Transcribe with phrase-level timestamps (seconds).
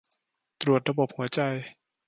[0.61, 1.39] ตรวจระบบหัวใจ